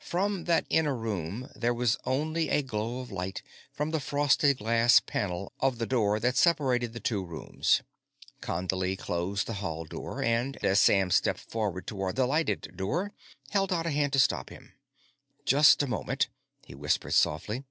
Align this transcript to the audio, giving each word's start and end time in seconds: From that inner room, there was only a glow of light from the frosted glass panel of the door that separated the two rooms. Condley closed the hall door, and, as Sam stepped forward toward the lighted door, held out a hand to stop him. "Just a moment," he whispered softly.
From 0.00 0.46
that 0.46 0.66
inner 0.68 0.96
room, 0.96 1.48
there 1.54 1.72
was 1.72 1.96
only 2.04 2.48
a 2.48 2.60
glow 2.60 2.98
of 2.98 3.12
light 3.12 3.44
from 3.72 3.92
the 3.92 4.00
frosted 4.00 4.58
glass 4.58 4.98
panel 4.98 5.52
of 5.60 5.78
the 5.78 5.86
door 5.86 6.18
that 6.18 6.34
separated 6.36 6.92
the 6.92 6.98
two 6.98 7.24
rooms. 7.24 7.82
Condley 8.42 8.98
closed 8.98 9.46
the 9.46 9.52
hall 9.62 9.84
door, 9.84 10.20
and, 10.20 10.56
as 10.64 10.80
Sam 10.80 11.12
stepped 11.12 11.38
forward 11.38 11.86
toward 11.86 12.16
the 12.16 12.26
lighted 12.26 12.72
door, 12.76 13.12
held 13.50 13.72
out 13.72 13.86
a 13.86 13.90
hand 13.92 14.12
to 14.14 14.18
stop 14.18 14.50
him. 14.50 14.72
"Just 15.44 15.80
a 15.84 15.86
moment," 15.86 16.30
he 16.64 16.74
whispered 16.74 17.14
softly. 17.14 17.62